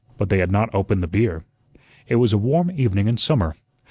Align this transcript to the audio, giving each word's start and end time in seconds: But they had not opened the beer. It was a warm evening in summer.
But 0.17 0.29
they 0.29 0.39
had 0.39 0.51
not 0.51 0.73
opened 0.73 1.03
the 1.03 1.07
beer. 1.07 1.43
It 2.07 2.15
was 2.15 2.33
a 2.33 2.37
warm 2.39 2.71
evening 2.71 3.07
in 3.07 3.17
summer. 3.17 3.53